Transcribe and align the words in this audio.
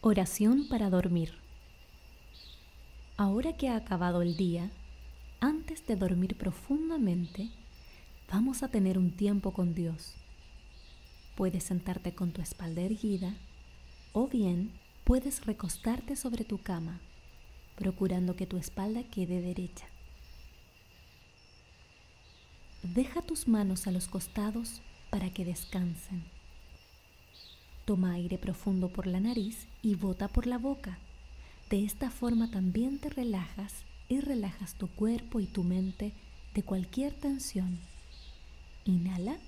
Oración 0.00 0.68
para 0.68 0.90
dormir. 0.90 1.32
Ahora 3.16 3.56
que 3.56 3.68
ha 3.68 3.74
acabado 3.74 4.22
el 4.22 4.36
día, 4.36 4.70
antes 5.40 5.84
de 5.88 5.96
dormir 5.96 6.36
profundamente, 6.36 7.48
vamos 8.30 8.62
a 8.62 8.68
tener 8.68 8.96
un 8.96 9.10
tiempo 9.10 9.52
con 9.52 9.74
Dios. 9.74 10.14
Puedes 11.34 11.64
sentarte 11.64 12.14
con 12.14 12.30
tu 12.30 12.40
espalda 12.40 12.80
erguida 12.82 13.34
o 14.12 14.28
bien 14.28 14.70
puedes 15.02 15.44
recostarte 15.44 16.14
sobre 16.14 16.44
tu 16.44 16.58
cama, 16.58 17.00
procurando 17.74 18.36
que 18.36 18.46
tu 18.46 18.56
espalda 18.56 19.02
quede 19.02 19.40
derecha. 19.40 19.88
Deja 22.84 23.20
tus 23.20 23.48
manos 23.48 23.88
a 23.88 23.90
los 23.90 24.06
costados 24.06 24.80
para 25.10 25.34
que 25.34 25.44
descansen. 25.44 26.37
Toma 27.88 28.12
aire 28.12 28.36
profundo 28.36 28.90
por 28.90 29.06
la 29.06 29.18
nariz 29.18 29.66
y 29.80 29.94
bota 29.94 30.28
por 30.28 30.46
la 30.46 30.58
boca. 30.58 30.98
De 31.70 31.86
esta 31.86 32.10
forma 32.10 32.50
también 32.50 32.98
te 32.98 33.08
relajas 33.08 33.72
y 34.10 34.20
relajas 34.20 34.74
tu 34.74 34.88
cuerpo 34.88 35.40
y 35.40 35.46
tu 35.46 35.64
mente 35.64 36.12
de 36.52 36.62
cualquier 36.62 37.14
tensión. 37.14 37.78
Inhala. 38.84 39.38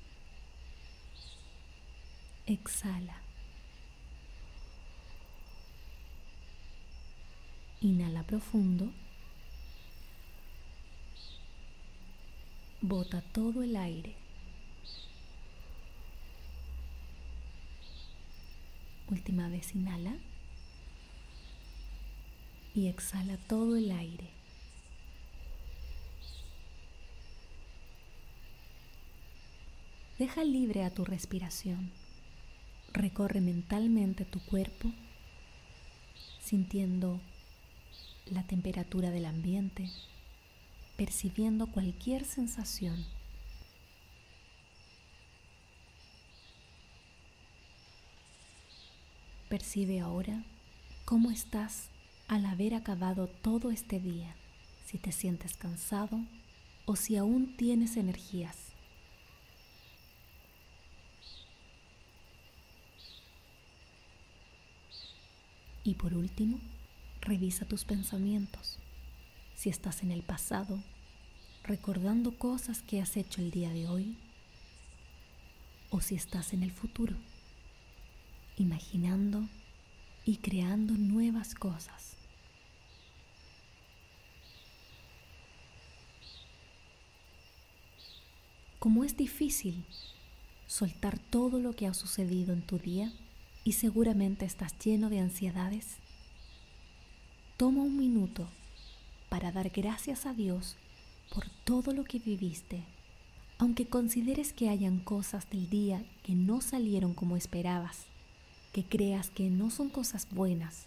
Exhala. 2.47 3.21
Inhala 7.83 8.23
profundo. 8.23 8.91
Bota 12.81 13.21
todo 13.21 13.63
el 13.63 13.77
aire. 13.77 14.15
Última 19.11 19.49
vez 19.49 19.75
inhala 19.75 20.15
y 22.75 22.87
exhala 22.87 23.37
todo 23.49 23.77
el 23.77 23.91
aire. 23.91 24.31
Deja 30.19 30.45
libre 30.45 30.85
a 30.85 30.91
tu 30.91 31.05
respiración. 31.05 31.91
Recorre 32.93 33.41
mentalmente 33.41 34.25
tu 34.25 34.39
cuerpo 34.41 34.93
sintiendo 36.41 37.21
la 38.27 38.43
temperatura 38.45 39.11
del 39.11 39.25
ambiente, 39.25 39.89
percibiendo 40.97 41.67
cualquier 41.69 42.25
sensación. 42.25 43.05
Percibe 49.51 49.99
ahora 49.99 50.45
cómo 51.05 51.33
estás 51.33 51.89
al 52.29 52.47
haber 52.47 52.73
acabado 52.73 53.27
todo 53.27 53.73
este 53.73 53.99
día, 53.99 54.37
si 54.87 54.97
te 54.97 55.11
sientes 55.11 55.57
cansado 55.57 56.21
o 56.87 56.95
si 56.95 57.17
aún 57.17 57.57
tienes 57.57 57.97
energías. 57.97 58.57
Y 65.83 65.95
por 65.95 66.15
último, 66.15 66.61
revisa 67.21 67.65
tus 67.65 67.85
pensamientos. 67.85 68.79
Si 69.57 69.69
estás 69.69 70.05
en 70.05 70.13
el 70.13 70.23
pasado, 70.23 70.79
recordando 71.65 72.39
cosas 72.39 72.83
que 72.83 73.01
has 73.01 73.17
hecho 73.17 73.41
el 73.41 73.51
día 73.51 73.71
de 73.71 73.89
hoy, 73.89 74.17
o 75.91 76.01
si 76.01 76.15
estás 76.15 76.53
en 76.53 76.63
el 76.63 76.71
futuro 76.71 77.17
imaginando 78.57 79.49
y 80.25 80.37
creando 80.37 80.95
nuevas 80.95 81.55
cosas. 81.55 82.17
Como 88.79 89.05
es 89.05 89.17
difícil 89.17 89.85
soltar 90.67 91.19
todo 91.19 91.59
lo 91.59 91.75
que 91.75 91.87
ha 91.87 91.95
sucedido 91.95 92.53
en 92.53 92.63
tu 92.63 92.79
día 92.79 93.13
y 93.65 93.73
seguramente 93.73 94.45
estás 94.45 94.75
lleno 94.79 95.11
de 95.11 95.21
ansiedades, 95.21 95.97
toma 97.57 97.83
un 97.83 97.99
minuto 97.99 98.49
para 99.29 99.53
dar 99.53 99.71
gracias 99.71 100.25
a 100.27 100.33
Dios 100.33 100.77
por 101.35 101.49
todo 101.65 101.93
lo 101.93 102.05
que 102.05 102.19
viviste, 102.19 102.83
aunque 103.59 103.87
consideres 103.87 104.53
que 104.53 104.69
hayan 104.69 104.99
cosas 104.99 105.49
del 105.51 105.69
día 105.69 106.03
que 106.23 106.35
no 106.35 106.61
salieron 106.61 107.13
como 107.13 107.37
esperabas 107.37 108.10
que 108.73 108.85
creas 108.85 109.31
que 109.31 109.51
no 109.51 109.71
son 109.71 109.89
cosas 109.89 110.29
buenas, 110.31 110.87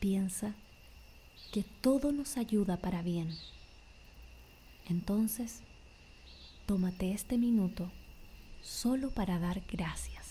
piensa 0.00 0.54
que 1.52 1.64
todo 1.80 2.12
nos 2.12 2.36
ayuda 2.36 2.76
para 2.76 3.02
bien. 3.02 3.28
Entonces, 4.88 5.62
tómate 6.66 7.12
este 7.12 7.38
minuto 7.38 7.90
solo 8.62 9.10
para 9.10 9.38
dar 9.38 9.62
gracias. 9.70 10.21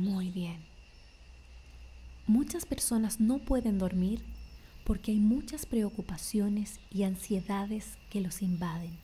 Muy 0.00 0.30
bien. 0.30 0.56
Muchas 2.26 2.64
personas 2.64 3.20
no 3.20 3.36
pueden 3.36 3.76
dormir 3.76 4.22
porque 4.86 5.12
hay 5.12 5.18
muchas 5.18 5.66
preocupaciones 5.66 6.80
y 6.90 7.02
ansiedades 7.02 7.98
que 8.08 8.22
los 8.22 8.40
invaden. 8.40 8.96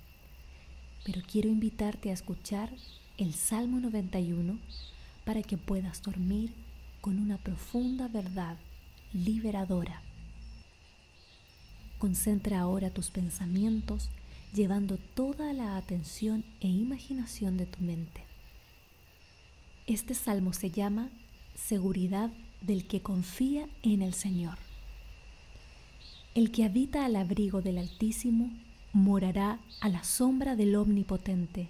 Pero 1.04 1.20
quiero 1.30 1.50
invitarte 1.50 2.08
a 2.08 2.14
escuchar 2.14 2.70
el 3.18 3.34
Salmo 3.34 3.78
91 3.78 4.58
para 5.26 5.42
que 5.42 5.58
puedas 5.58 6.00
dormir 6.00 6.54
con 7.02 7.18
una 7.18 7.36
profunda 7.36 8.08
verdad 8.08 8.56
liberadora. 9.12 10.00
Concentra 11.98 12.60
ahora 12.60 12.88
tus 12.88 13.10
pensamientos 13.10 14.08
llevando 14.54 14.96
toda 14.96 15.52
la 15.52 15.76
atención 15.76 16.42
e 16.60 16.68
imaginación 16.68 17.58
de 17.58 17.66
tu 17.66 17.82
mente. 17.82 18.25
Este 19.86 20.14
salmo 20.14 20.52
se 20.52 20.72
llama 20.72 21.10
Seguridad 21.54 22.32
del 22.60 22.88
que 22.88 23.02
confía 23.02 23.69
en 23.84 24.02
el 24.02 24.14
Señor. 24.14 24.58
El 26.34 26.50
que 26.50 26.64
habita 26.64 27.04
al 27.04 27.14
abrigo 27.14 27.62
del 27.62 27.78
Altísimo 27.78 28.50
morará 28.92 29.60
a 29.80 29.88
la 29.88 30.02
sombra 30.02 30.56
del 30.56 30.74
Omnipotente. 30.74 31.69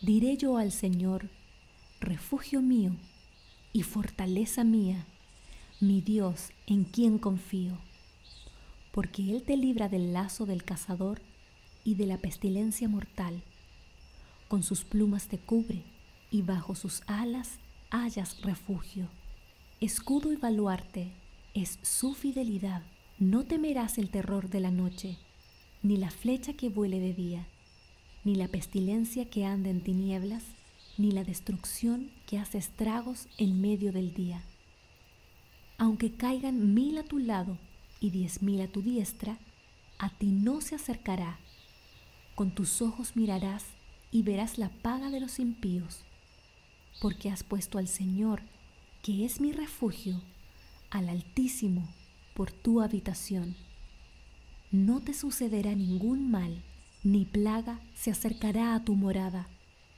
Diré 0.00 0.38
yo 0.38 0.56
al 0.56 0.72
Señor, 0.72 1.28
refugio 2.00 2.62
mío 2.62 2.92
y 3.74 3.82
fortaleza 3.82 4.64
mía, 4.64 5.04
mi 5.80 6.00
Dios 6.00 6.52
en 6.66 6.84
quien 6.84 7.18
confío, 7.18 7.76
porque 8.92 9.30
Él 9.30 9.42
te 9.42 9.58
libra 9.58 9.90
del 9.90 10.14
lazo 10.14 10.46
del 10.46 10.64
cazador 10.64 11.20
y 11.84 11.96
de 11.96 12.06
la 12.06 12.16
pestilencia 12.16 12.88
mortal, 12.88 13.42
con 14.48 14.62
sus 14.62 14.84
plumas 14.84 15.28
te 15.28 15.36
cubre 15.36 15.93
y 16.34 16.42
bajo 16.42 16.74
sus 16.74 17.04
alas 17.06 17.60
hallas 17.90 18.42
refugio. 18.42 19.06
Escudo 19.80 20.32
y 20.32 20.36
baluarte 20.36 21.12
es 21.54 21.78
su 21.82 22.12
fidelidad. 22.12 22.82
No 23.20 23.44
temerás 23.44 23.98
el 23.98 24.10
terror 24.10 24.50
de 24.50 24.58
la 24.58 24.72
noche, 24.72 25.16
ni 25.84 25.96
la 25.96 26.10
flecha 26.10 26.54
que 26.54 26.68
vuele 26.70 26.98
de 26.98 27.14
día, 27.14 27.46
ni 28.24 28.34
la 28.34 28.48
pestilencia 28.48 29.30
que 29.30 29.44
anda 29.44 29.70
en 29.70 29.80
tinieblas, 29.80 30.42
ni 30.98 31.12
la 31.12 31.22
destrucción 31.22 32.10
que 32.26 32.40
hace 32.40 32.58
estragos 32.58 33.28
en 33.38 33.60
medio 33.60 33.92
del 33.92 34.12
día. 34.12 34.42
Aunque 35.78 36.10
caigan 36.10 36.74
mil 36.74 36.98
a 36.98 37.04
tu 37.04 37.18
lado 37.18 37.58
y 38.00 38.10
diez 38.10 38.42
mil 38.42 38.60
a 38.60 38.66
tu 38.66 38.82
diestra, 38.82 39.38
a 39.98 40.10
ti 40.10 40.32
no 40.32 40.60
se 40.62 40.74
acercará. 40.74 41.38
Con 42.34 42.50
tus 42.50 42.82
ojos 42.82 43.14
mirarás 43.14 43.66
y 44.10 44.22
verás 44.24 44.58
la 44.58 44.70
paga 44.70 45.10
de 45.10 45.20
los 45.20 45.38
impíos 45.38 46.04
porque 47.00 47.30
has 47.30 47.42
puesto 47.42 47.78
al 47.78 47.88
Señor, 47.88 48.42
que 49.02 49.24
es 49.24 49.40
mi 49.40 49.52
refugio, 49.52 50.22
al 50.90 51.08
Altísimo, 51.08 51.88
por 52.34 52.50
tu 52.50 52.80
habitación. 52.80 53.56
No 54.70 55.00
te 55.00 55.14
sucederá 55.14 55.74
ningún 55.74 56.30
mal, 56.30 56.62
ni 57.02 57.24
plaga 57.24 57.80
se 57.94 58.10
acercará 58.10 58.74
a 58.74 58.84
tu 58.84 58.94
morada, 58.94 59.48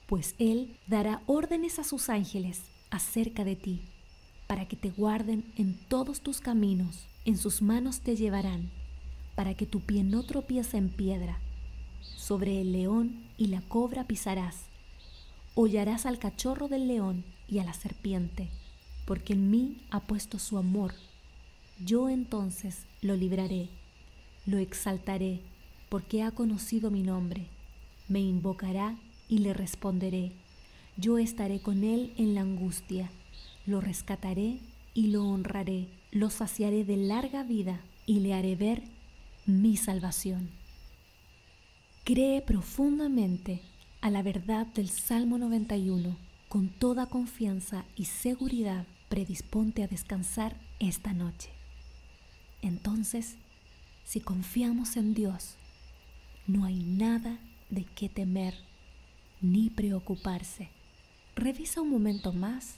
pues 0.06 0.34
Él 0.38 0.76
dará 0.86 1.22
órdenes 1.26 1.78
a 1.78 1.84
sus 1.84 2.08
ángeles 2.08 2.62
acerca 2.90 3.44
de 3.44 3.56
ti, 3.56 3.82
para 4.46 4.66
que 4.68 4.76
te 4.76 4.90
guarden 4.90 5.44
en 5.56 5.78
todos 5.88 6.20
tus 6.20 6.40
caminos, 6.40 7.06
En 7.24 7.36
sus 7.36 7.60
manos 7.60 8.02
te 8.02 8.14
llevarán, 8.14 8.70
para 9.34 9.54
que 9.54 9.66
tu 9.66 9.80
pie 9.80 10.04
no 10.04 10.22
tropiece 10.22 10.76
en 10.76 10.88
piedra. 10.88 11.40
Sobre 12.00 12.60
el 12.60 12.70
león 12.70 13.24
y 13.36 13.48
la 13.48 13.62
cobra 13.62 14.06
pisarás. 14.06 14.66
Hollarás 15.58 16.04
al 16.04 16.18
cachorro 16.18 16.68
del 16.68 16.86
león 16.86 17.24
y 17.48 17.60
a 17.60 17.64
la 17.64 17.72
serpiente, 17.72 18.50
porque 19.06 19.32
en 19.32 19.50
mí 19.50 19.78
ha 19.88 20.00
puesto 20.00 20.38
su 20.38 20.58
amor. 20.58 20.92
Yo 21.82 22.10
entonces 22.10 22.84
lo 23.00 23.16
libraré, 23.16 23.70
lo 24.44 24.58
exaltaré, 24.58 25.40
porque 25.88 26.22
ha 26.22 26.30
conocido 26.30 26.90
mi 26.90 27.02
nombre. 27.02 27.46
Me 28.06 28.20
invocará 28.20 28.98
y 29.30 29.38
le 29.38 29.54
responderé. 29.54 30.32
Yo 30.98 31.16
estaré 31.16 31.60
con 31.60 31.84
él 31.84 32.12
en 32.18 32.34
la 32.34 32.42
angustia, 32.42 33.10
lo 33.64 33.80
rescataré 33.80 34.58
y 34.92 35.06
lo 35.06 35.26
honraré, 35.26 35.88
lo 36.12 36.28
saciaré 36.28 36.84
de 36.84 36.98
larga 36.98 37.44
vida 37.44 37.80
y 38.04 38.20
le 38.20 38.34
haré 38.34 38.56
ver 38.56 38.82
mi 39.46 39.78
salvación. 39.78 40.50
Cree 42.04 42.42
profundamente 42.42 43.62
a 44.00 44.10
la 44.10 44.22
verdad 44.22 44.66
del 44.66 44.88
Salmo 44.88 45.38
91 45.38 46.16
con 46.48 46.68
toda 46.68 47.06
confianza 47.06 47.84
y 47.96 48.04
seguridad 48.06 48.86
predisponte 49.08 49.82
a 49.82 49.88
descansar 49.88 50.56
esta 50.78 51.12
noche. 51.12 51.50
Entonces, 52.62 53.36
si 54.04 54.20
confiamos 54.20 54.96
en 54.96 55.14
Dios, 55.14 55.56
no 56.46 56.64
hay 56.64 56.76
nada 56.76 57.38
de 57.70 57.84
qué 57.84 58.08
temer 58.08 58.54
ni 59.40 59.70
preocuparse. 59.70 60.68
Revisa 61.34 61.80
un 61.80 61.90
momento 61.90 62.32
más 62.32 62.76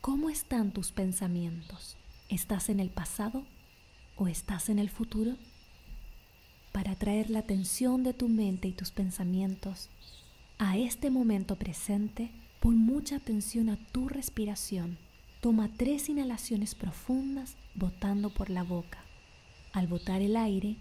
cómo 0.00 0.30
están 0.30 0.72
tus 0.72 0.92
pensamientos. 0.92 1.96
¿Estás 2.28 2.68
en 2.68 2.80
el 2.80 2.90
pasado 2.90 3.44
o 4.16 4.28
estás 4.28 4.68
en 4.68 4.78
el 4.78 4.88
futuro? 4.88 5.36
Para 6.72 6.94
traer 6.96 7.28
la 7.28 7.40
atención 7.40 8.02
de 8.02 8.14
tu 8.14 8.28
mente 8.28 8.68
y 8.68 8.72
tus 8.72 8.90
pensamientos 8.90 9.90
a 10.64 10.76
este 10.76 11.10
momento 11.10 11.56
presente, 11.56 12.30
pon 12.60 12.76
mucha 12.76 13.16
atención 13.16 13.68
a 13.68 13.76
tu 13.90 14.08
respiración. 14.08 14.96
Toma 15.40 15.68
tres 15.76 16.08
inhalaciones 16.08 16.76
profundas 16.76 17.56
botando 17.74 18.30
por 18.30 18.48
la 18.48 18.62
boca. 18.62 19.00
Al 19.72 19.88
botar 19.88 20.22
el 20.22 20.36
aire, 20.36 20.76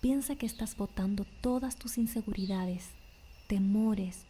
piensa 0.00 0.36
que 0.36 0.46
estás 0.46 0.76
botando 0.76 1.26
todas 1.40 1.74
tus 1.74 1.98
inseguridades, 1.98 2.90
temores, 3.48 4.24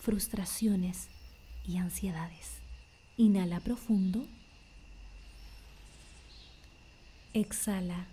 frustraciones 0.00 1.06
y 1.64 1.76
ansiedades. 1.76 2.56
Inhala 3.16 3.60
profundo. 3.60 4.26
Exhala. 7.32 8.08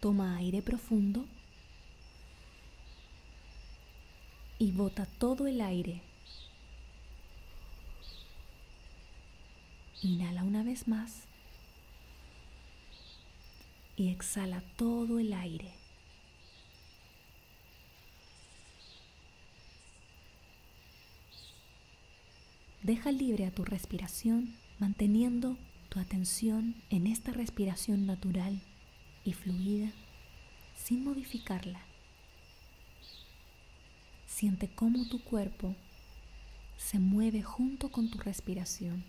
Toma 0.00 0.34
aire 0.38 0.62
profundo 0.62 1.26
y 4.58 4.72
bota 4.72 5.06
todo 5.18 5.46
el 5.46 5.60
aire. 5.60 6.02
Inhala 10.02 10.44
una 10.44 10.62
vez 10.62 10.88
más 10.88 11.24
y 13.96 14.08
exhala 14.08 14.62
todo 14.76 15.18
el 15.18 15.32
aire. 15.32 15.72
Deja 22.82 23.10
libre 23.10 23.46
a 23.46 23.50
tu 23.50 23.64
respiración 23.64 24.54
manteniendo 24.78 25.56
tu 25.88 25.98
atención 25.98 26.76
en 26.90 27.06
esta 27.06 27.32
respiración 27.32 28.06
natural 28.06 28.60
y 29.24 29.32
fluida 29.32 29.90
sin 30.76 31.02
modificarla. 31.02 31.80
Siente 34.36 34.68
cómo 34.68 35.08
tu 35.08 35.24
cuerpo 35.24 35.74
se 36.76 36.98
mueve 36.98 37.42
junto 37.42 37.90
con 37.90 38.10
tu 38.10 38.18
respiración. 38.18 39.02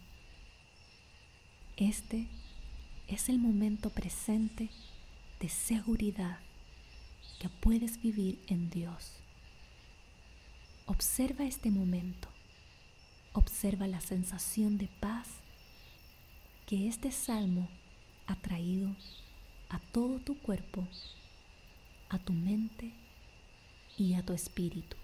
Este 1.75 2.27
es 3.09 3.27
el 3.27 3.37
momento 3.37 3.89
presente 3.89 4.69
de 5.41 5.49
seguridad 5.49 6.39
que 7.41 7.49
puedes 7.49 8.01
vivir 8.01 8.39
en 8.47 8.69
Dios. 8.69 9.17
Observa 10.85 11.43
este 11.43 11.71
momento. 11.71 12.29
Observa 13.33 13.85
la 13.85 13.99
sensación 13.99 14.77
de 14.77 14.87
paz 15.01 15.27
que 16.65 16.87
este 16.87 17.11
salmo 17.11 17.67
ha 18.27 18.37
traído 18.37 18.95
a 19.67 19.79
todo 19.91 20.19
tu 20.19 20.37
cuerpo, 20.37 20.87
a 22.07 22.17
tu 22.17 22.31
mente 22.31 22.93
y 23.97 24.13
a 24.13 24.25
tu 24.25 24.31
espíritu. 24.31 24.95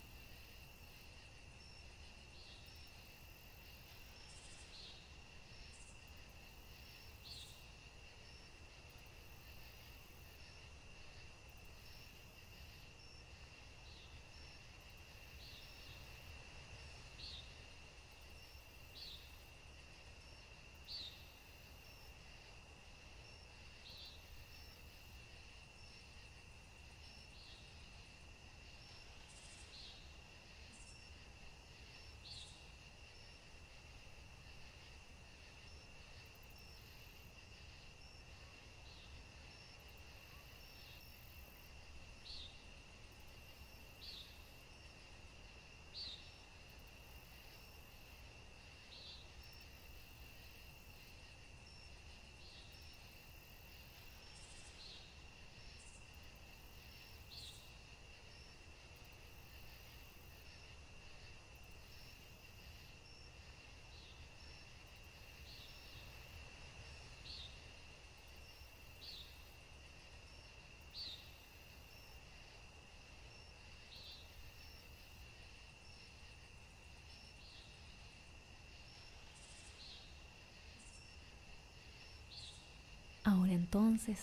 Ahora 83.25 83.53
entonces 83.73 84.19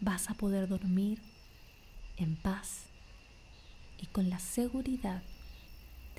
vas 0.00 0.28
a 0.28 0.34
poder 0.34 0.66
dormir 0.66 1.20
en 2.16 2.34
paz 2.34 2.86
y 4.02 4.06
con 4.06 4.28
la 4.28 4.40
seguridad 4.40 5.22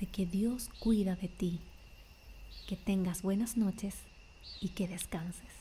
de 0.00 0.06
que 0.06 0.24
Dios 0.24 0.70
cuida 0.78 1.14
de 1.14 1.28
ti. 1.28 1.60
Que 2.66 2.76
tengas 2.76 3.20
buenas 3.20 3.58
noches 3.58 3.96
y 4.62 4.70
que 4.70 4.88
descanses. 4.88 5.52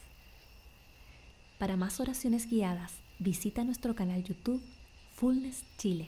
Para 1.60 1.76
más 1.76 2.00
oraciones 2.00 2.50
guiadas, 2.50 2.94
visita 3.20 3.66
nuestro 3.66 3.94
canal 3.94 4.24
YouTube 4.24 4.64
Fullness 5.16 5.66
Chile. 5.78 6.08